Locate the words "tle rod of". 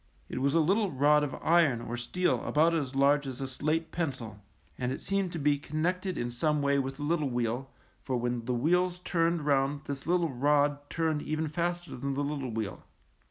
0.77-1.35